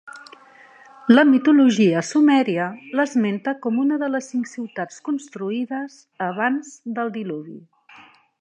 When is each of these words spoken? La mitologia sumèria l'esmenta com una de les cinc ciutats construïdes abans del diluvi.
La 1.11 1.25
mitologia 1.31 2.01
sumèria 2.07 2.65
l'esmenta 2.99 3.55
com 3.67 3.77
una 3.83 4.01
de 4.05 4.11
les 4.15 4.31
cinc 4.33 4.51
ciutats 4.55 4.99
construïdes 5.11 6.01
abans 6.33 6.77
del 6.97 7.15
diluvi. 7.21 7.59